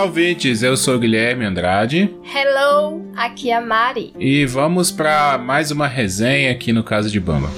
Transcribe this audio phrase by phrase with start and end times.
[0.00, 0.62] Olá, ouvintes.
[0.62, 2.10] Eu sou Guilherme Andrade.
[2.34, 4.14] Hello, aqui é a Mari.
[4.18, 7.50] E vamos para mais uma resenha aqui no Caso de Bamba.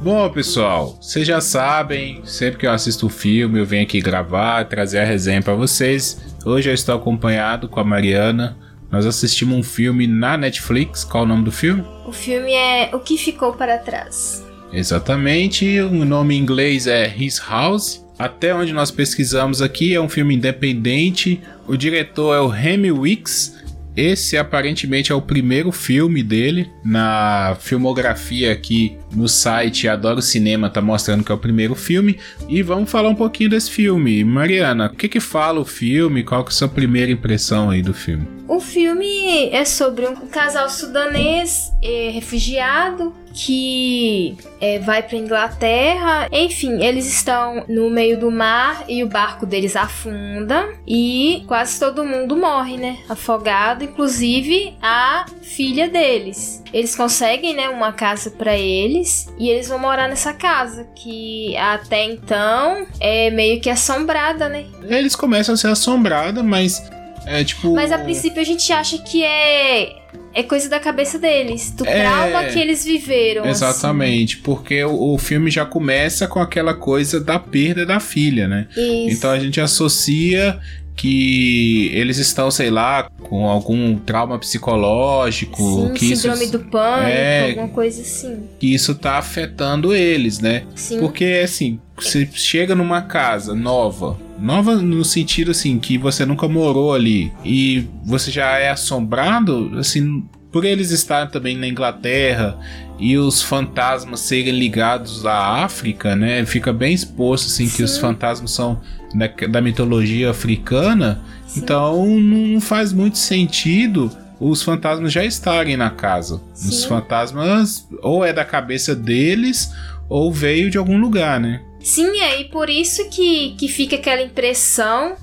[0.00, 4.64] Bom, pessoal, vocês já sabem, sempre que eu assisto um filme, eu venho aqui gravar,
[4.66, 6.22] trazer a resenha para vocês.
[6.46, 8.56] Hoje eu estou acompanhado com a Mariana.
[8.88, 11.02] Nós assistimos um filme na Netflix.
[11.02, 11.84] Qual o nome do filme?
[12.06, 14.41] O filme é O que Ficou para Trás.
[14.72, 18.02] Exatamente, o nome em inglês é His House.
[18.18, 21.40] Até onde nós pesquisamos aqui, é um filme independente.
[21.66, 23.62] O diretor é o Remy Wicks
[23.94, 26.70] esse aparentemente é o primeiro filme dele.
[26.84, 32.18] Na filmografia aqui no site Adoro Cinema tá mostrando que é o primeiro filme.
[32.48, 34.24] E vamos falar um pouquinho desse filme.
[34.24, 36.22] Mariana, o que que fala o filme?
[36.22, 38.26] Qual que é a sua primeira impressão aí do filme?
[38.48, 46.28] O filme é sobre um casal sudanês é, refugiado que é, vai para Inglaterra.
[46.30, 52.04] Enfim, eles estão no meio do mar e o barco deles afunda e quase todo
[52.04, 52.98] mundo morre, né?
[53.08, 56.62] Afogado, inclusive a filha deles.
[56.72, 62.04] Eles conseguem, né, uma casa para eles e eles vão morar nessa casa que até
[62.04, 64.66] então é meio que assombrada, né?
[64.82, 66.82] Eles começam a ser assombrada, mas
[67.26, 67.74] é tipo.
[67.74, 70.02] Mas a princípio a gente acha que é
[70.34, 73.44] é coisa da cabeça deles, do é, trauma que eles viveram.
[73.46, 74.42] Exatamente, assim.
[74.42, 78.66] porque o, o, filme já começa com aquela coisa da perda da filha, né?
[78.70, 79.16] Isso.
[79.16, 80.58] Então a gente associa
[80.96, 87.08] que eles estão, sei lá, com algum trauma psicológico, Sim, que síndrome isso, do pânico,
[87.08, 88.44] é, alguma coisa assim.
[88.58, 90.64] Que isso tá afetando eles, né?
[90.74, 91.00] Sim.
[91.00, 96.94] Porque assim, você chega numa casa nova, nova no sentido assim que você nunca morou
[96.94, 102.58] ali e você já é assombrado, assim, por eles estarem também na Inglaterra
[102.98, 106.44] e os fantasmas serem ligados à África, né?
[106.44, 107.76] Fica bem exposto assim Sim.
[107.76, 108.80] que os fantasmas são
[109.14, 111.20] da, da mitologia africana.
[111.46, 111.60] Sim.
[111.60, 116.40] Então não faz muito sentido os fantasmas já estarem na casa.
[116.52, 116.68] Sim.
[116.68, 119.72] Os fantasmas ou é da cabeça deles
[120.08, 121.62] ou veio de algum lugar, né?
[121.80, 125.16] Sim, é e por isso que, que fica aquela impressão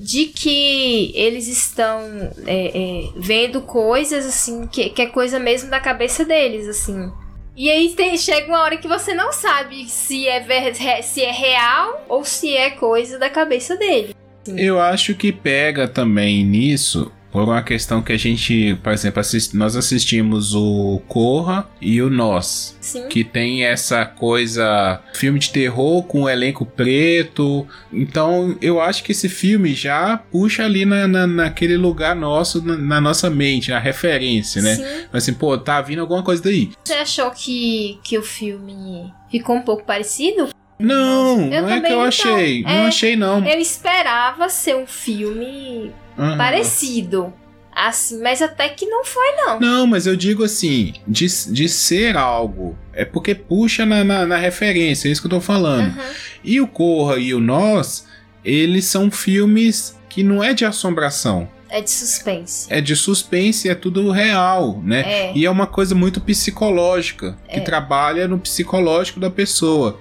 [0.00, 2.00] de que eles estão
[2.46, 7.10] é, é, vendo coisas assim, que, que é coisa mesmo da cabeça deles, assim.
[7.56, 11.32] E aí tem, chega uma hora que você não sabe se é, ver, se é
[11.32, 14.14] real ou se é coisa da cabeça dele.
[14.56, 19.56] Eu acho que pega também nisso por uma questão que a gente, por exemplo, assist,
[19.56, 23.08] nós assistimos o Corra e o Nós, Sim.
[23.08, 27.66] que tem essa coisa filme de terror com um elenco preto.
[27.92, 32.76] Então eu acho que esse filme já puxa ali na, na naquele lugar nosso, na,
[32.76, 34.76] na, nossa mente, na referência, né?
[34.76, 35.08] Sim.
[35.12, 36.70] Assim, pô, tá vindo alguma coisa daí.
[36.84, 40.48] Você achou que, que o filme ficou um pouco parecido?
[40.78, 42.62] Não, eu não é que eu achei.
[42.62, 43.44] Não, é, não achei, não.
[43.46, 46.36] Eu esperava ser um filme uhum.
[46.36, 47.32] parecido.
[47.74, 49.60] Assim, mas até que não foi, não.
[49.60, 52.76] Não, mas eu digo assim, de, de ser algo.
[52.92, 55.96] É porque puxa na, na, na referência, é isso que eu tô falando.
[55.96, 56.04] Uhum.
[56.42, 58.04] E o Corra e o Nós,
[58.44, 61.48] eles são filmes que não é de assombração.
[61.70, 62.66] É de suspense.
[62.68, 65.02] É de suspense, é tudo real, né?
[65.06, 65.32] É.
[65.36, 67.60] E é uma coisa muito psicológica, que é.
[67.60, 70.00] trabalha no psicológico da pessoa.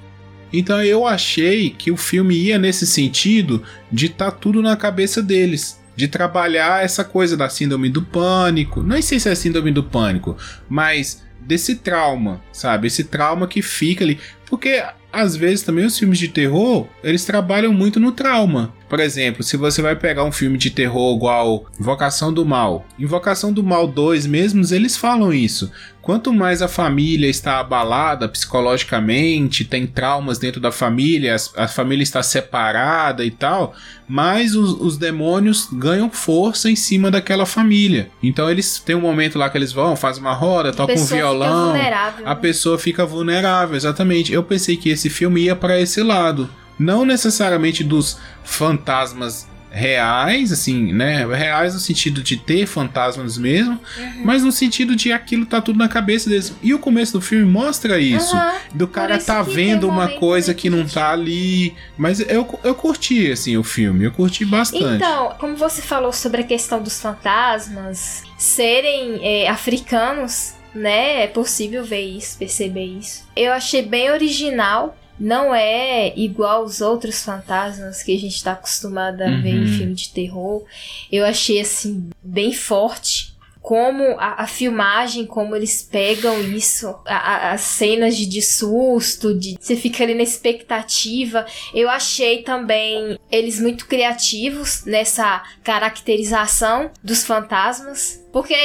[0.51, 3.61] Então eu achei que o filme ia nesse sentido
[3.91, 8.83] de estar tá tudo na cabeça deles de trabalhar essa coisa da síndrome do pânico.
[8.83, 10.37] Não sei se é síndrome do pânico,
[10.69, 12.85] mas desse trauma, sabe?
[12.85, 14.19] Esse trauma que fica ali.
[14.45, 18.73] Porque às vezes também os filmes de terror, eles trabalham muito no trauma.
[18.87, 23.51] Por exemplo, se você vai pegar um filme de terror igual Invocação do Mal, Invocação
[23.51, 25.71] do Mal 2 mesmos, eles falam isso.
[26.07, 32.23] Quanto mais a família está abalada psicologicamente, tem traumas dentro da família, a família está
[32.23, 33.75] separada e tal,
[34.07, 38.09] mais os, os demônios ganham força em cima daquela família.
[38.23, 41.71] Então eles têm um momento lá que eles vão, fazem uma roda, tocam um violão,
[41.71, 42.35] a né?
[42.35, 44.31] pessoa fica vulnerável, exatamente.
[44.31, 50.91] Eu pensei que esse filme ia para esse lado não necessariamente dos fantasmas reais, assim,
[50.93, 51.25] né?
[51.25, 54.21] Reais no sentido de ter fantasmas mesmo, uhum.
[54.23, 56.53] mas no sentido de aquilo tá tudo na cabeça deles.
[56.63, 58.35] E o começo do filme mostra isso.
[58.35, 58.51] Uhum.
[58.73, 61.75] Do cara tá vendo uma coisa que não tá ali.
[61.97, 64.05] Mas eu, eu curti, assim, o filme.
[64.05, 64.83] Eu curti bastante.
[64.83, 71.23] Então, como você falou sobre a questão dos fantasmas serem é, africanos, né?
[71.23, 73.27] É possível ver isso, perceber isso.
[73.35, 79.21] Eu achei bem original não é igual os outros fantasmas que a gente está acostumado
[79.21, 79.41] a uhum.
[79.41, 79.77] ver em uhum.
[79.77, 80.63] filme de terror.
[81.11, 83.35] Eu achei assim bem forte
[83.67, 89.37] como a, a, filmagem, como eles pegam isso, a, a, as cenas de, de susto,
[89.37, 91.45] de você fica ali na expectativa.
[91.73, 98.23] Eu achei também eles muito criativos nessa caracterização dos fantasmas.
[98.31, 98.55] Porque,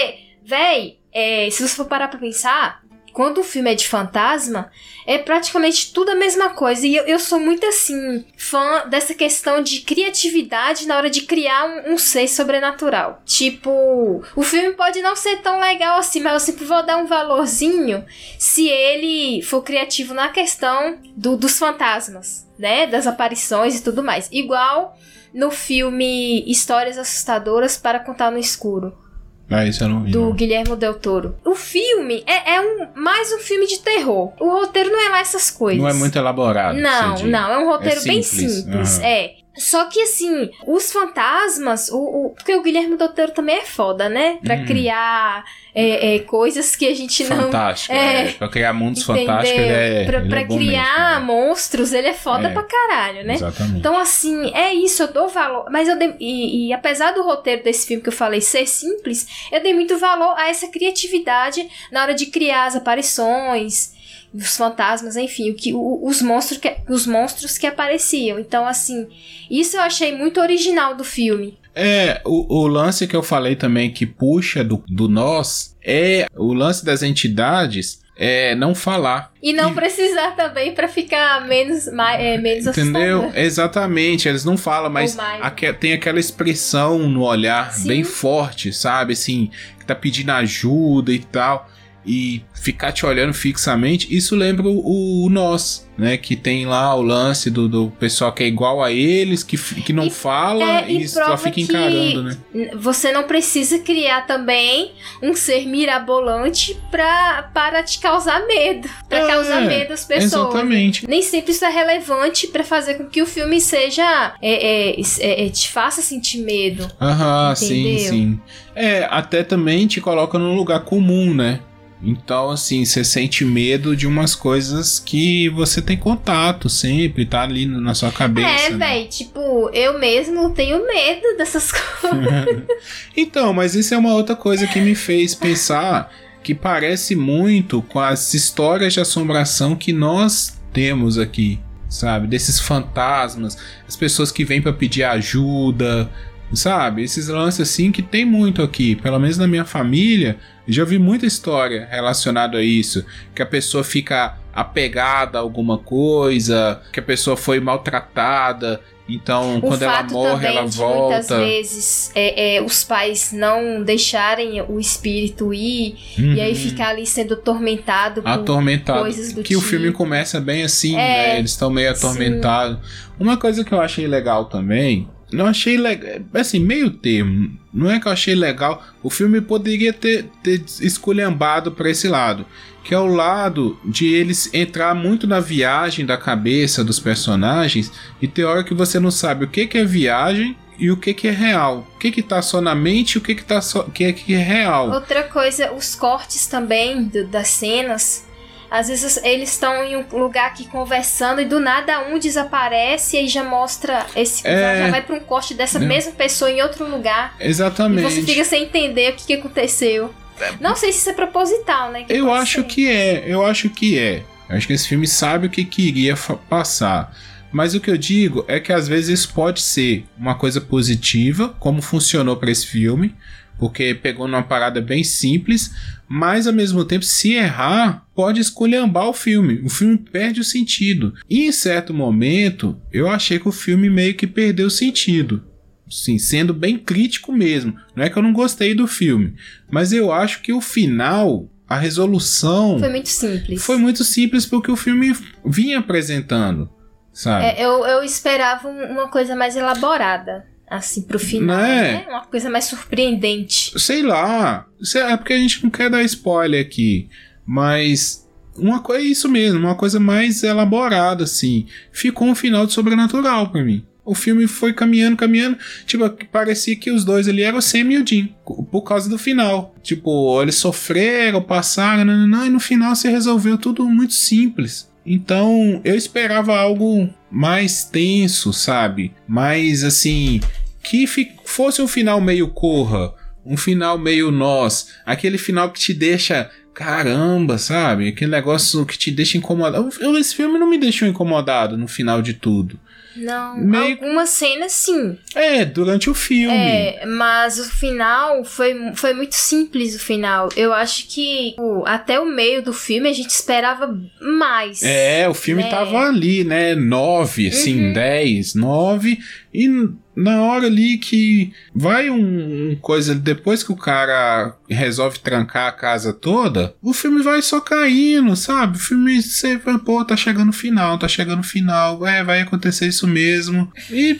[0.44, 2.80] véi, é, se você for parar pra pensar,
[3.12, 4.70] quando o filme é de fantasma,
[5.06, 6.86] é praticamente tudo a mesma coisa.
[6.86, 11.66] E eu, eu sou muito assim, fã dessa questão de criatividade na hora de criar
[11.66, 13.22] um, um, ser sobrenatural.
[13.24, 17.06] Tipo, o filme pode não ser tão legal assim, mas eu sempre vou dar um
[17.06, 18.04] valorzinho
[18.38, 22.86] se ele for criativo na questão do, dos fantasmas, né?
[22.86, 24.28] Das aparições e tudo mais.
[24.32, 24.96] Igual
[25.32, 29.01] no filme Histórias Assustadoras para Contar no Escuro.
[29.50, 30.10] Ah, isso eu não vi.
[30.10, 30.32] Do não.
[30.32, 31.36] Guilherme Del Toro.
[31.44, 34.32] O filme é, é, um, mais um filme de terror.
[34.40, 35.80] O roteiro não é lá essas coisas.
[35.80, 36.78] Não é muito elaborado.
[36.78, 37.52] Não, não.
[37.52, 38.98] É um roteiro é bem simples.
[38.98, 39.04] Uhum.
[39.04, 39.41] É.
[39.56, 44.38] Só que assim, os fantasmas, o, o, porque o Guilherme Doutor também é foda, né?
[44.42, 44.64] Pra hum.
[44.64, 45.44] criar
[45.74, 47.36] é, é, coisas que a gente não.
[47.44, 48.32] Fantástico, é, é.
[48.32, 49.26] Pra criar mundos entendeu?
[49.26, 50.04] fantásticos, ele é.
[50.04, 51.20] Pra, ele pra é criar mesmo, né?
[51.20, 52.52] monstros, ele é foda é.
[52.52, 53.34] pra caralho, né?
[53.34, 53.78] Exatamente.
[53.78, 55.66] Então, assim, é isso, eu dou valor.
[55.70, 59.26] Mas eu dei, e, e apesar do roteiro desse filme que eu falei ser simples,
[59.52, 63.92] eu dei muito valor a essa criatividade na hora de criar as aparições
[64.34, 68.38] os fantasmas, enfim, o que, o, os, monstros que, os monstros que apareciam.
[68.38, 69.06] Então, assim,
[69.50, 71.58] isso eu achei muito original do filme.
[71.74, 76.52] É, o, o lance que eu falei também que puxa do, do nós é o
[76.52, 79.32] lance das entidades é não falar.
[79.42, 79.74] E não e...
[79.74, 83.20] precisar também para ficar menos, mais, é, menos Entendeu?
[83.20, 83.42] Assustador.
[83.42, 87.88] Exatamente, eles não falam, mas aque, tem aquela expressão no olhar Sim.
[87.88, 89.14] bem forte, sabe?
[89.14, 91.71] Assim, que tá pedindo ajuda e tal
[92.04, 96.16] e ficar te olhando fixamente, isso lembra o, o nós, né?
[96.16, 99.92] Que tem lá o lance do, do pessoal que é igual a eles, que, que
[99.92, 102.36] não e, fala é, e, só fica encarando, né?
[102.76, 108.88] Você não precisa criar também um ser mirabolante pra, para te causar medo.
[109.08, 110.32] Pra é, causar medo às pessoas.
[110.32, 111.08] Exatamente.
[111.08, 114.34] Nem sempre isso é relevante para fazer com que o filme seja.
[114.40, 116.88] É, é, é, te faça sentir medo.
[117.00, 118.40] Aham, sim, sim.
[118.74, 121.60] É, até também te coloca num lugar comum, né?
[122.02, 127.64] Então, assim, você sente medo de umas coisas que você tem contato sempre, tá ali
[127.64, 128.48] na sua cabeça.
[128.48, 128.78] É, né?
[128.78, 132.64] velho, tipo, eu mesmo tenho medo dessas coisas.
[133.16, 136.12] então, mas isso é uma outra coisa que me fez pensar
[136.42, 142.26] que parece muito com as histórias de assombração que nós temos aqui, sabe?
[142.26, 143.56] Desses fantasmas,
[143.86, 146.10] as pessoas que vêm para pedir ajuda,
[146.54, 147.02] sabe?
[147.02, 151.26] Esses lances assim que tem muito aqui, pelo menos na minha família já vi muita
[151.26, 153.04] história relacionada a isso,
[153.34, 159.60] que a pessoa fica apegada a alguma coisa, que a pessoa foi maltratada, então, o
[159.60, 161.16] quando ela morre, ela volta.
[161.16, 166.34] Muitas vezes é, é, os pais não deixarem o espírito ir uhum.
[166.34, 166.56] e aí uhum.
[166.56, 169.00] ficar ali sendo atormentado por atormentado.
[169.00, 169.60] coisas do Que tipo.
[169.60, 171.38] o filme começa bem assim, é, né?
[171.38, 172.78] Eles estão meio atormentados.
[173.18, 176.20] Uma coisa que eu achei legal também não achei legal.
[176.34, 177.56] Assim, meio termo.
[177.72, 178.82] Não é que eu achei legal.
[179.02, 182.46] O filme poderia ter, ter esculhambado para esse lado.
[182.84, 187.92] Que é o lado de eles entrar muito na viagem da cabeça dos personagens.
[188.20, 191.14] E ter hora que você não sabe o que, que é viagem e o que,
[191.14, 191.86] que é real.
[191.94, 194.12] O que, que tá só na mente e o que, que, tá só, que, é,
[194.12, 194.90] que é real.
[194.90, 198.26] Outra coisa, os cortes também do, das cenas
[198.72, 203.28] às vezes eles estão em um lugar aqui conversando e do nada um desaparece e
[203.28, 204.46] já mostra esse.
[204.48, 204.78] É...
[204.78, 205.82] Já vai para um corte dessa é.
[205.82, 207.36] mesma pessoa em outro lugar.
[207.38, 208.00] Exatamente.
[208.00, 210.12] E você fica sem entender o que, que aconteceu.
[210.58, 212.06] Não sei se isso é proposital, né?
[212.08, 212.66] eu acho ser.
[212.66, 214.22] que é, eu acho que é.
[214.48, 216.16] Eu acho que esse filme sabe o que queria
[216.48, 217.14] passar.
[217.52, 221.54] Mas o que eu digo é que às vezes isso pode ser uma coisa positiva,
[221.60, 223.14] como funcionou para esse filme,
[223.62, 225.72] porque pegou numa parada bem simples,
[226.08, 229.62] mas ao mesmo tempo, se errar, pode esculhambar o filme.
[229.64, 231.14] O filme perde o sentido.
[231.30, 235.44] E em certo momento, eu achei que o filme meio que perdeu o sentido.
[235.88, 237.76] Sim, sendo bem crítico mesmo.
[237.94, 239.36] Não é que eu não gostei do filme,
[239.70, 243.62] mas eu acho que o final a resolução foi muito simples.
[243.64, 245.16] Foi muito simples porque o filme
[245.46, 246.68] vinha apresentando,
[247.12, 247.44] sabe?
[247.44, 251.92] É, eu, eu esperava uma coisa mais elaborada assim, pro final, né?
[251.92, 252.06] né?
[252.08, 253.78] Uma coisa mais surpreendente.
[253.78, 254.66] Sei lá.
[254.94, 257.08] É porque a gente não quer dar spoiler aqui.
[257.46, 258.26] Mas
[258.56, 261.66] uma coisa é isso mesmo, uma coisa mais elaborada, assim.
[261.92, 263.84] Ficou um final de sobrenatural para mim.
[264.04, 265.56] O filme foi caminhando, caminhando.
[265.86, 268.34] Tipo, parecia que os dois ali eram o Sam e o Jim.
[268.44, 269.74] Por causa do final.
[269.80, 274.90] Tipo, eles sofreram, passaram, não, não, e no final se resolveu tudo muito simples.
[275.06, 279.12] Então, eu esperava algo mais tenso, sabe?
[279.26, 280.40] Mais assim,
[280.82, 281.06] que
[281.44, 287.58] fosse um final meio corra, um final meio nós, aquele final que te deixa caramba,
[287.58, 288.08] sabe?
[288.08, 289.88] Aquele negócio que te deixa incomodado.
[290.18, 292.78] Esse filme não me deixou incomodado no final de tudo.
[293.16, 293.92] Não, Meio...
[293.92, 295.18] algumas cenas sim.
[295.34, 296.56] É, durante o filme.
[296.56, 300.48] É, mas o final foi, foi muito simples o final.
[300.56, 304.82] Eu acho que até o meio do filme a gente esperava mais.
[304.82, 305.70] É, o filme né?
[305.70, 306.74] tava ali, né?
[306.74, 307.92] Nove, assim, uhum.
[307.92, 309.18] dez, nove.
[309.54, 309.68] E
[310.16, 315.72] na hora ali que vai um, um, coisa depois que o cara resolve trancar a
[315.72, 318.76] casa toda, o filme vai só caindo, sabe?
[318.76, 322.86] O filme sempre, pô, tá chegando o final, tá chegando o final, é, vai acontecer
[322.86, 323.70] isso mesmo.
[323.90, 324.18] E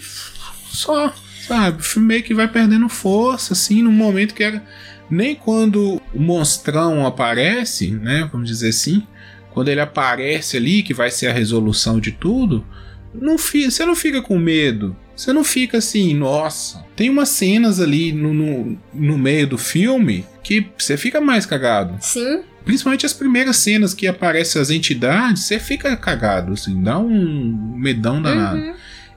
[0.70, 1.14] só,
[1.46, 1.80] sabe?
[1.80, 4.62] O filme meio que vai perdendo força, assim, num momento que era.
[5.10, 8.28] Nem quando o monstrão aparece, né?
[8.32, 9.06] Vamos dizer assim.
[9.52, 12.66] Quando ele aparece ali, que vai ser a resolução de tudo,
[13.14, 14.96] não fica, você não fica com medo.
[15.14, 16.84] Você não fica assim, nossa.
[16.96, 21.96] Tem umas cenas ali no, no, no meio do filme que você fica mais cagado.
[22.00, 22.42] Sim.
[22.64, 28.22] Principalmente as primeiras cenas que aparecem as entidades, você fica cagado, assim, dá um medão
[28.22, 28.58] danado.
[28.58, 28.74] Uhum.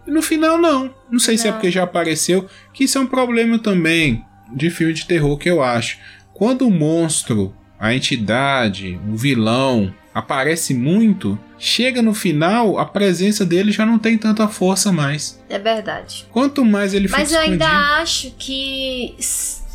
[0.07, 0.93] E no final, não.
[1.09, 1.41] Não sei não.
[1.41, 4.23] se é porque já apareceu, que isso é um problema também
[4.53, 5.97] de filme de terror que eu acho.
[6.33, 13.69] Quando o monstro, a entidade, o vilão, aparece muito, chega no final, a presença dele
[13.69, 15.43] já não tem tanta força mais.
[15.49, 16.25] É verdade.
[16.31, 17.67] Quanto mais ele Mas eu ainda
[17.99, 19.13] acho que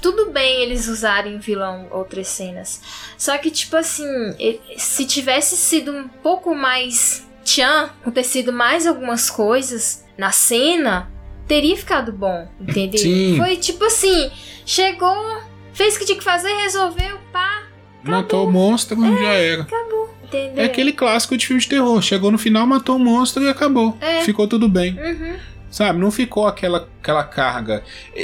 [0.00, 2.80] tudo bem eles usarem vilão outras cenas.
[3.18, 4.06] Só que, tipo assim,
[4.78, 11.10] se tivesse sido um pouco mais tchan, acontecido mais algumas coisas na cena,
[11.46, 12.98] teria ficado bom, entendeu?
[12.98, 13.36] Sim.
[13.36, 14.30] Foi tipo assim,
[14.64, 15.42] chegou,
[15.74, 17.64] fez o que tinha que fazer, resolveu, pá.
[18.02, 18.22] Acabou.
[18.22, 19.62] Matou o monstro, é, já era.
[19.64, 20.09] Acabou.
[20.30, 20.62] Entendeu?
[20.62, 22.00] É aquele clássico de filme de terror.
[22.00, 23.96] Chegou no final, matou o monstro e acabou.
[24.00, 24.22] É.
[24.22, 24.96] Ficou tudo bem.
[24.98, 25.34] Uhum.
[25.70, 25.98] Sabe?
[25.98, 27.82] Não ficou aquela, aquela carga.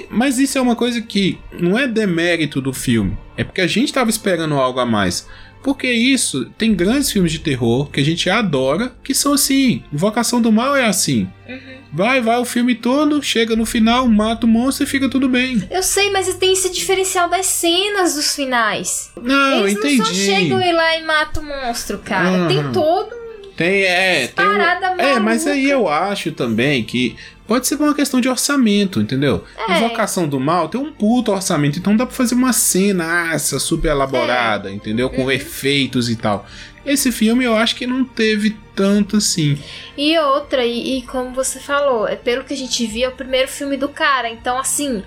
[0.09, 3.17] Mas isso é uma coisa que não é demérito do filme.
[3.37, 5.27] É porque a gente estava esperando algo a mais.
[5.63, 9.83] Porque isso, tem grandes filmes de terror que a gente adora, que são assim.
[9.93, 11.29] Invocação do Mal é assim.
[11.49, 11.77] Uhum.
[11.93, 15.67] Vai, vai o filme todo, chega no final, mata o monstro e fica tudo bem.
[15.71, 19.11] Eu sei, mas tem esse diferencial das cenas dos finais.
[19.21, 19.99] Não, Eles entendi.
[19.99, 22.43] não só chegam e lá e matam o monstro, cara.
[22.43, 22.49] Uhum.
[22.49, 23.27] Tem todo
[23.57, 24.29] tem, é.
[24.29, 27.17] Tem um, é, mas aí eu acho também que
[27.47, 29.45] Pode ser por uma questão de orçamento, entendeu?
[29.69, 29.77] É.
[29.77, 33.91] Invocação do Mal tem um puto orçamento, então dá pra fazer uma cena essa super
[33.91, 34.73] elaborada, é.
[34.73, 35.09] entendeu?
[35.09, 35.31] Com uhum.
[35.31, 36.47] efeitos e tal.
[36.85, 39.59] Esse filme eu acho que não teve tanto assim.
[39.97, 43.13] E outra, e, e como você falou, é pelo que a gente viu, é o
[43.13, 44.29] primeiro filme do cara.
[44.29, 45.03] Então, assim,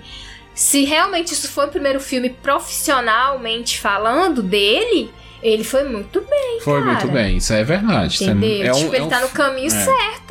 [0.54, 5.10] se realmente isso foi o primeiro filme profissionalmente falando dele,
[5.42, 6.60] ele foi muito bem.
[6.60, 6.92] Foi cara.
[6.92, 8.22] muito bem, isso é verdade.
[8.22, 8.66] Entendeu?
[8.66, 9.70] É um, tipo, ele é um, tá no caminho é.
[9.70, 10.29] certo.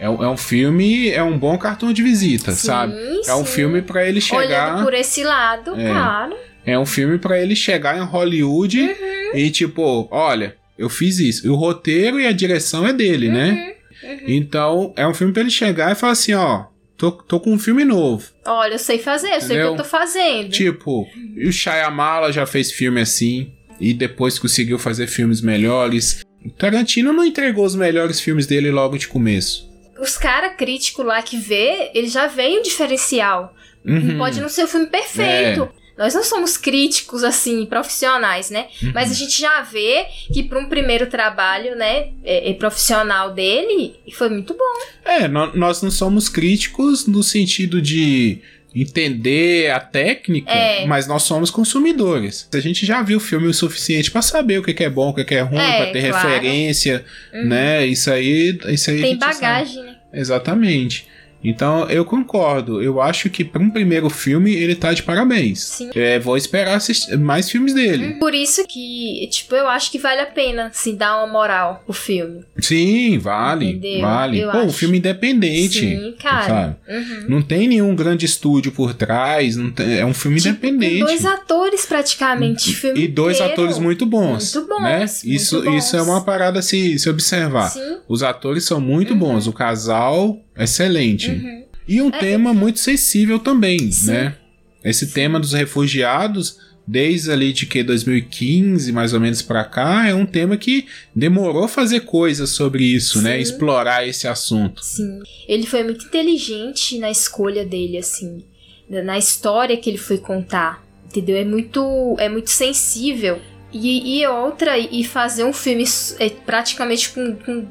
[0.00, 2.94] É um, é um filme, é um bom cartão de visita, sim, sabe?
[3.26, 4.74] É um filme para ele chegar.
[4.74, 6.36] Olhando por esse lado, é, claro.
[6.64, 9.36] É um filme para ele chegar em Hollywood uhum.
[9.36, 11.46] e tipo, olha, eu fiz isso.
[11.46, 13.48] E o roteiro e a direção é dele, né?
[13.48, 13.54] uhum.
[13.54, 13.74] né?
[14.00, 14.24] Uhum.
[14.28, 17.58] Então, é um filme pra ele chegar e falar assim, ó, Tô, tô com um
[17.60, 18.26] filme novo.
[18.44, 20.50] Olha, eu sei fazer, eu sei o que eu tô fazendo.
[20.50, 21.06] Tipo,
[21.46, 26.24] o Shyamala já fez filme assim e depois conseguiu fazer filmes melhores.
[26.58, 29.67] Tarantino não entregou os melhores filmes dele logo de começo
[30.00, 33.54] os caras críticos lá que vê, ele já vem o diferencial.
[33.84, 34.18] Uhum.
[34.18, 35.62] Pode não ser o filme perfeito.
[35.62, 35.78] É.
[35.98, 38.68] Nós não somos críticos, assim, profissionais, né?
[38.80, 38.92] Uhum.
[38.94, 43.96] Mas a gente já vê que para um primeiro trabalho, né, é, é profissional dele,
[44.12, 44.78] foi muito bom.
[45.04, 48.40] É, nós não somos críticos no sentido de
[48.82, 50.86] entender a técnica, é.
[50.86, 52.48] mas nós somos consumidores.
[52.52, 55.14] A gente já viu o filme o suficiente para saber o que é bom, o
[55.14, 56.28] que é ruim, é, para ter claro.
[56.28, 57.48] referência, uhum.
[57.48, 57.86] né?
[57.86, 59.86] Isso aí, isso aí tem bagagem, sabe.
[59.86, 59.96] né?
[60.12, 61.06] Exatamente.
[61.42, 62.82] Então eu concordo.
[62.82, 65.60] Eu acho que para um primeiro filme ele tá de parabéns.
[65.60, 65.90] Sim.
[65.94, 68.14] É, vou esperar assistir mais filmes dele.
[68.18, 71.92] Por isso que, tipo, eu acho que vale a pena, se dar uma moral o
[71.92, 72.44] filme.
[72.58, 73.70] Sim, vale.
[73.70, 74.00] Entendeu?
[74.00, 74.40] Vale.
[74.40, 74.66] Eu Pô, acho.
[74.66, 75.80] um filme independente.
[75.80, 76.78] Sim, cara.
[76.88, 77.24] Uhum.
[77.28, 79.56] Não tem nenhum grande estúdio por trás.
[79.74, 81.00] Tem, é um filme tipo, independente.
[81.00, 82.74] dois atores praticamente.
[82.74, 83.52] Filme e dois inteiro.
[83.52, 84.54] atores muito bons.
[84.54, 84.82] Muito bons.
[84.82, 84.98] Né?
[84.98, 85.84] Muito isso, bons.
[85.84, 87.68] isso é uma parada a se, se observar.
[87.70, 87.98] Sim.
[88.08, 89.18] Os atores são muito uhum.
[89.18, 89.46] bons.
[89.46, 91.30] O casal excelente.
[91.30, 91.64] Uhum.
[91.86, 94.10] E um é, tema muito sensível também, sim.
[94.10, 94.36] né?
[94.84, 95.12] Esse sim.
[95.12, 100.26] tema dos refugiados, desde ali de que 2015, mais ou menos para cá, é um
[100.26, 103.32] tema que demorou fazer coisas sobre isso, né?
[103.32, 103.36] sim.
[103.36, 103.40] né?
[103.40, 104.84] Explorar esse assunto.
[104.84, 105.20] Sim.
[105.46, 108.44] Ele foi muito inteligente na escolha dele, assim,
[108.88, 110.86] na história que ele foi contar.
[111.06, 111.36] Entendeu?
[111.36, 113.40] É muito, é muito sensível.
[113.72, 115.84] E, e, outra, e fazer um filme
[116.18, 117.66] é, praticamente com, com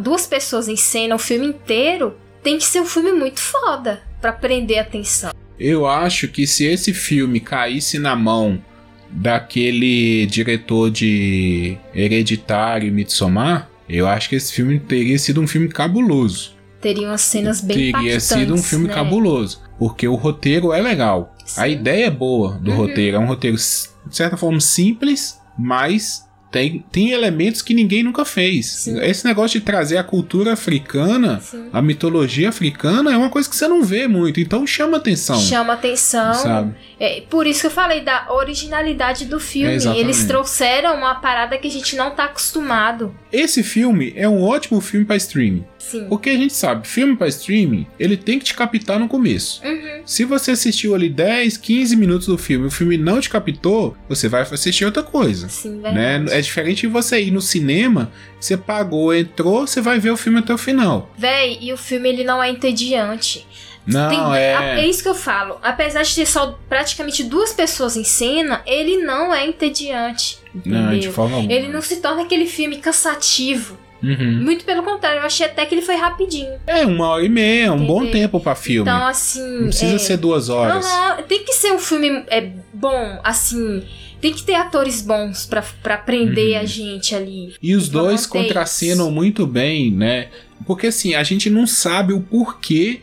[0.00, 4.32] duas pessoas em cena, o filme inteiro, tem que ser um filme muito foda para
[4.32, 5.32] prender a atenção.
[5.58, 8.62] Eu acho que se esse filme caísse na mão
[9.10, 15.68] daquele diretor de Hereditário e Midsommar, eu acho que esse filme teria sido um filme
[15.68, 16.52] cabuloso.
[16.80, 18.94] Teria umas cenas bem Teria sido um filme né?
[18.94, 19.60] cabuloso.
[19.78, 21.34] Porque o roteiro é legal.
[21.44, 21.60] Sim.
[21.60, 22.76] A ideia é boa do Uhum.
[22.78, 23.16] roteiro.
[23.16, 28.66] É um roteiro, de certa forma, simples, mas tem, tem elementos que ninguém nunca fez.
[28.66, 29.00] Sim.
[29.00, 31.68] Esse negócio de trazer a cultura africana, Sim.
[31.72, 34.40] a mitologia africana, é uma coisa que você não vê muito.
[34.40, 35.38] Então chama atenção.
[35.38, 36.34] Chama atenção.
[36.34, 36.74] Sabe?
[36.98, 39.76] É, por isso que eu falei da originalidade do filme.
[39.76, 39.98] É.
[39.98, 43.14] Eles trouxeram uma parada que a gente não tá acostumado.
[43.32, 45.64] Esse filme é um ótimo filme para streaming.
[45.80, 46.06] Sim.
[46.08, 49.60] Porque a gente sabe, filme para streaming, ele tem que te captar no começo.
[49.64, 50.02] Uhum.
[50.04, 53.96] Se você assistiu ali 10, 15 minutos do filme e o filme não te captou,
[54.08, 55.48] você vai assistir outra coisa.
[55.48, 56.18] Sim, Né?
[56.18, 56.38] verdade.
[56.38, 60.38] É diferente de você ir no cinema, você pagou, entrou, você vai ver o filme
[60.38, 61.10] até o final.
[61.16, 63.46] Véi, e o filme ele não é entediante.
[63.86, 64.80] Não, Tem- é.
[64.80, 65.58] é isso que eu falo.
[65.62, 70.38] Apesar de ter só praticamente duas pessoas em cena, ele não é entediante.
[70.64, 71.12] Não, de Entendeu?
[71.12, 71.52] forma alguma.
[71.52, 73.78] Ele não se torna aquele filme cansativo.
[74.02, 74.42] Uhum.
[74.42, 76.52] Muito pelo contrário, eu achei até que ele foi rapidinho.
[76.66, 78.90] É, uma hora e meia, um bom tempo pra filme.
[78.90, 79.58] Então, assim.
[79.58, 79.98] não precisa é...
[79.98, 80.86] ser duas horas.
[80.86, 83.82] Aham, tem que ser um filme é, bom, assim.
[84.20, 86.60] Tem que ter atores bons pra, pra prender Uhum.
[86.60, 87.54] a gente ali.
[87.62, 90.28] E os dois ter contracenam muito bem, né?
[90.66, 93.00] Porque assim, a gente não sabe o porquê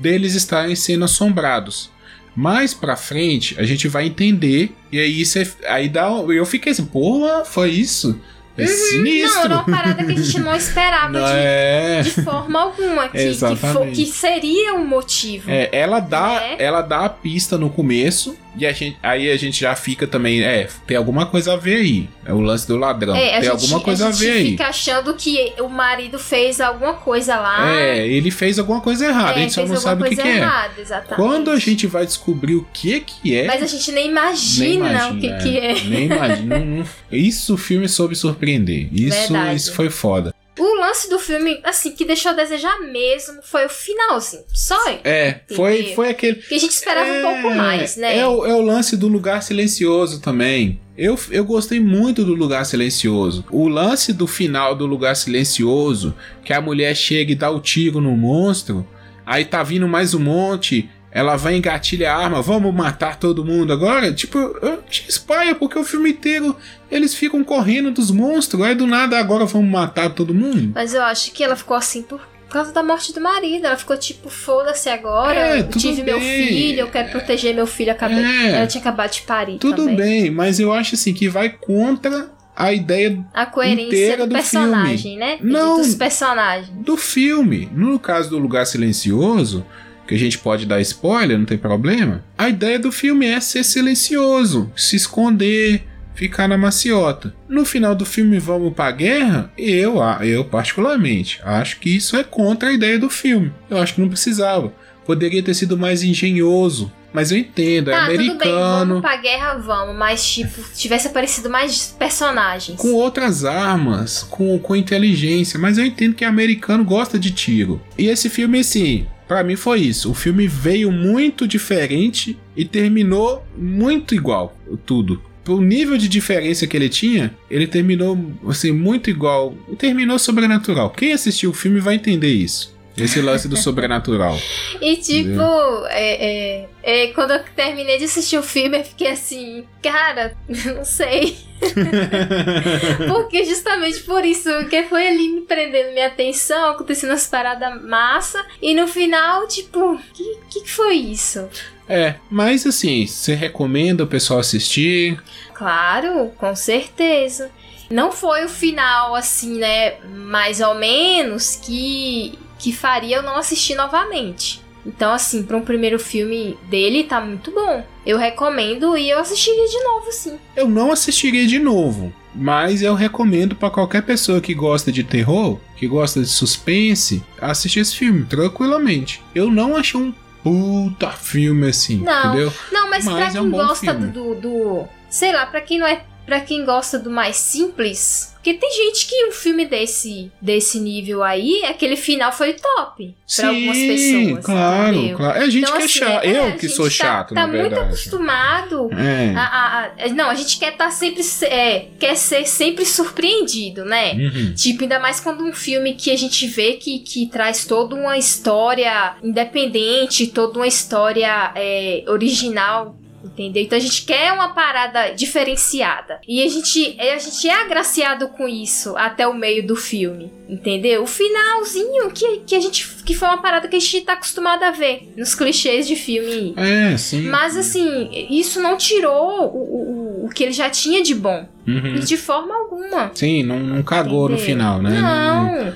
[0.00, 1.90] deles estarem sendo assombrados.
[2.34, 4.70] Mais pra frente, a gente vai entender.
[4.92, 6.08] E aí, cê, aí dá.
[6.10, 8.20] Eu fiquei assim, porra, foi isso?
[8.58, 9.40] É Não, sinistro.
[9.44, 12.00] era uma parada que a gente não esperava Não de, é.
[12.02, 13.08] de forma alguma.
[13.08, 13.94] Que, que, fo- Exatamente.
[13.96, 15.50] que seria um motivo.
[15.50, 16.56] É, ela dá, Né?
[16.58, 20.42] ela dá a pista no começo e a gente, aí a gente já fica também,
[20.42, 22.08] é, tem alguma coisa a ver aí.
[22.24, 23.14] É o lance do ladrão.
[23.14, 24.50] É, a tem gente, alguma coisa a, gente ver aí.
[24.50, 27.70] fica achando que o marido fez alguma coisa lá.
[27.70, 30.36] É, ele fez alguma coisa errada, a gente só não sabe o que, que é.
[30.36, 31.16] errada, exatamente.
[31.16, 34.92] Quando a gente vai descobrir o que que é, Mas a gente nem imagina, nem
[34.92, 35.74] imagina, o que, que é.
[35.84, 36.86] Nem imagina.
[37.10, 38.88] isso o filme soube surpreender.
[38.96, 39.56] Isso, Verdade.
[39.56, 40.34] isso foi foda.
[40.58, 44.42] O lance do filme, assim, que deixou a desejar mesmo foi o finalzinho.
[44.52, 45.94] Só É, foi, Entendeu?
[45.94, 46.36] foi aquele.
[46.36, 48.18] que a gente esperava um pouco mais, né?
[48.18, 50.80] É o, é o lance do lugar silencioso também.
[50.96, 53.44] Eu, eu gostei muito do lugar silencioso.
[53.50, 58.00] O lance do final do lugar silencioso, que a mulher chega e dá o tiro
[58.00, 58.86] no monstro,
[59.26, 63.72] aí tá vindo mais um monte, ela vai engatilha a arma, vamos matar todo mundo
[63.72, 64.12] agora?
[64.12, 66.54] Tipo, eu te espalha, porque o filme inteiro
[66.90, 70.72] eles ficam correndo dos monstros, aí do nada agora vamos matar todo mundo.
[70.74, 73.66] Mas eu acho que ela ficou assim por causa da morte do marido.
[73.66, 75.56] Ela ficou tipo, foda-se agora.
[75.56, 76.48] É, eu tive meu bem.
[76.48, 77.92] filho, eu quero proteger meu filho.
[77.92, 78.24] Acabei...
[78.24, 78.52] É.
[78.52, 79.96] Ela tinha acabado de parir Tudo também.
[79.96, 84.32] bem, mas eu acho assim que vai contra a ideia A coerência Inteira do, do
[84.32, 85.38] personagem, né?
[85.42, 85.76] Não.
[85.76, 86.70] Dos personagens.
[86.70, 87.68] do filme.
[87.72, 89.64] No caso do Lugar Silencioso,
[90.06, 92.24] que a gente pode dar spoiler, não tem problema.
[92.38, 97.34] A ideia do filme é ser silencioso, se esconder, ficar na maciota.
[97.48, 99.52] No final do filme vamos pra guerra?
[99.56, 103.52] Eu, eu particularmente, acho que isso é contra a ideia do filme.
[103.70, 104.72] Eu acho que não precisava.
[105.04, 106.92] Poderia ter sido mais engenhoso.
[107.12, 108.86] Mas eu entendo, é tá, tudo bem, americano.
[108.86, 109.96] vamos pra guerra, vamos.
[109.96, 112.78] Mas, tipo, tivesse aparecido mais personagens.
[112.78, 117.80] com outras armas, com, com inteligência, mas eu entendo que americano gosta de tiro.
[117.96, 120.10] E esse filme, assim, pra mim foi isso.
[120.10, 125.22] O filme veio muito diferente e terminou muito igual, tudo.
[125.44, 129.54] Pro nível de diferença que ele tinha, ele terminou, assim, muito igual.
[129.70, 130.90] E terminou sobrenatural.
[130.90, 132.75] Quem assistiu o filme vai entender isso.
[132.96, 134.38] Esse lance do sobrenatural.
[134.80, 135.42] E tipo,
[135.88, 140.84] é, é, é, quando eu terminei de assistir o filme, eu fiquei assim, cara, não
[140.84, 141.36] sei.
[143.08, 148.44] Porque justamente por isso, que foi ali me prendendo minha atenção, acontecendo as paradas massa,
[148.62, 151.48] e no final, tipo, que que, que foi isso?
[151.88, 155.20] É, mas assim, você recomenda o pessoal assistir?
[155.54, 157.50] Claro, com certeza.
[157.90, 159.94] Não foi o final, assim, né?
[160.04, 164.64] Mais ou menos que, que faria eu não assistir novamente.
[164.84, 167.84] Então, assim, para um primeiro filme dele, tá muito bom.
[168.04, 170.38] Eu recomendo e eu assistiria de novo, sim.
[170.54, 175.58] Eu não assistiria de novo, mas eu recomendo pra qualquer pessoa que gosta de terror,
[175.76, 179.20] que gosta de suspense, assistir esse filme tranquilamente.
[179.34, 182.26] Eu não achei um puta filme assim, Não.
[182.28, 182.52] entendeu?
[182.70, 184.06] Não, mas, Mas pra é quem um gosta filme.
[184.12, 184.84] do, do.
[185.10, 189.08] Sei lá, pra quem não é para quem gosta do mais simples, porque tem gente
[189.08, 194.44] que um filme desse, desse nível aí, aquele final foi top para algumas pessoas.
[194.44, 195.16] Claro, entendeu?
[195.16, 195.38] claro.
[195.38, 196.24] É gente então, que é assim, chato.
[196.24, 197.74] É, eu que sou tá, chato, tá na verdade.
[197.74, 198.88] muito acostumado.
[198.92, 199.34] É.
[199.34, 201.24] A, a, a, não, a gente quer estar tá sempre.
[201.42, 204.12] É, quer ser sempre surpreendido, né?
[204.12, 204.54] Uhum.
[204.54, 208.16] Tipo, ainda mais quando um filme que a gente vê que, que traz toda uma
[208.16, 213.62] história independente, toda uma história é, original entendeu?
[213.62, 216.20] Então a gente quer uma parada diferenciada.
[216.26, 221.02] E a gente, a gente é agraciado com isso até o meio do filme, entendeu?
[221.02, 224.62] O finalzinho que, que a gente que foi uma parada que a gente tá acostumado
[224.64, 226.54] a ver nos clichês de filme.
[226.56, 227.22] É, sim.
[227.22, 231.46] Mas assim, isso não tirou o, o, o que ele já tinha de bom.
[231.66, 231.94] Uhum.
[231.94, 233.10] De forma alguma.
[233.14, 234.38] Sim, não, não cagou Entendeu?
[234.38, 235.00] no final, né?
[235.00, 235.74] Não.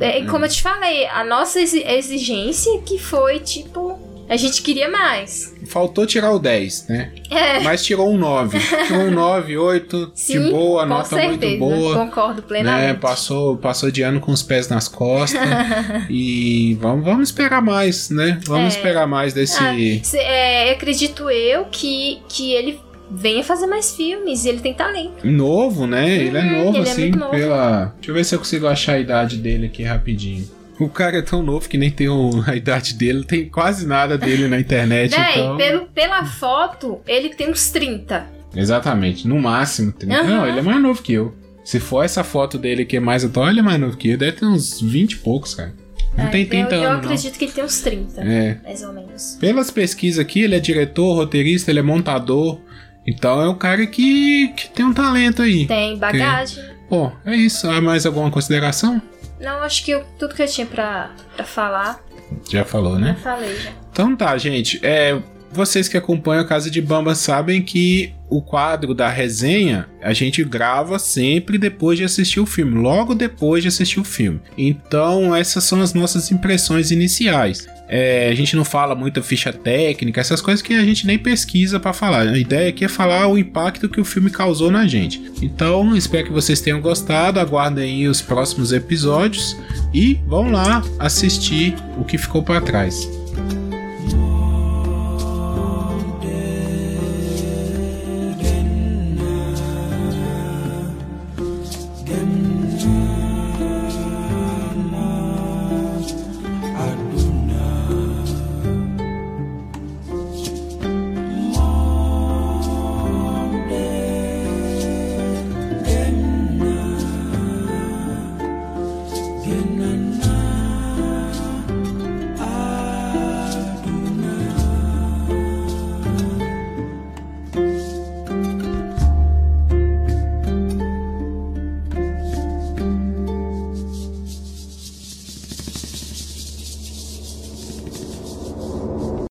[0.00, 4.88] É, é, como eu te falei, a nossa exigência que foi tipo a gente queria
[4.88, 5.54] mais.
[5.66, 7.12] Faltou tirar o 10, né?
[7.30, 7.60] É.
[7.60, 8.58] Mas tirou um 9.
[8.86, 11.56] tirou um 9, 8, Sim, de boa, nota certeza.
[11.56, 11.94] muito boa.
[12.06, 12.86] Concordo plenamente.
[12.86, 12.94] Né?
[12.94, 15.40] Passou, passou de ano com os pés nas costas.
[16.10, 18.40] e vamos, vamos esperar mais, né?
[18.46, 18.78] Vamos é.
[18.78, 19.62] esperar mais desse.
[19.62, 24.74] Ah, cê, é, acredito eu que, que ele venha fazer mais filmes e ele tem
[24.74, 25.26] talento.
[25.26, 26.04] Novo, né?
[26.04, 27.30] Uhum, ele é uhum, novo, ele é assim, é novo.
[27.30, 27.94] pela.
[27.96, 30.48] Deixa eu ver se eu consigo achar a idade dele aqui rapidinho.
[30.78, 32.06] O cara é tão novo que nem tem
[32.46, 35.16] a idade dele, tem quase nada dele na internet.
[35.16, 35.56] Véi, então...
[35.56, 38.26] pelo, pela foto, ele tem uns 30.
[38.54, 40.22] Exatamente, no máximo 30.
[40.22, 40.28] Uhum.
[40.28, 41.34] Não, ele é mais novo que eu.
[41.64, 44.18] Se for essa foto dele que é mais atual, ele é mais novo que eu.
[44.18, 45.74] Deve ter uns 20 e poucos, cara.
[46.16, 46.92] Não é, tem 30 eu, anos.
[46.92, 47.38] Eu acredito não.
[47.38, 48.58] que ele tem uns 30, é.
[48.62, 49.36] mais ou menos.
[49.40, 52.60] Pelas pesquisas aqui, ele é diretor, roteirista, ele é montador.
[53.06, 55.66] Então é um cara que, que tem um talento aí.
[55.66, 56.62] Tem bagagem.
[56.62, 56.70] Que...
[56.88, 57.68] Pô, é isso.
[57.68, 59.00] Há mais alguma consideração?
[59.40, 62.04] Não, acho que eu, tudo que eu tinha pra, pra falar.
[62.48, 63.16] Já falou, né?
[63.18, 63.70] Já falei, já.
[63.92, 64.80] Então tá, gente.
[64.84, 65.20] É,
[65.56, 70.42] vocês que acompanham a Casa de Bamba sabem que o quadro da resenha a gente
[70.44, 74.40] grava sempre depois de assistir o filme, logo depois de assistir o filme.
[74.56, 77.66] Então, essas são as nossas impressões iniciais.
[77.88, 81.78] É, a gente não fala muita ficha técnica, essas coisas que a gente nem pesquisa
[81.78, 82.28] para falar.
[82.28, 85.22] A ideia aqui é falar o impacto que o filme causou na gente.
[85.40, 87.38] Então, espero que vocês tenham gostado.
[87.38, 89.56] Aguardem os próximos episódios
[89.94, 93.08] e vão lá assistir o que ficou para trás.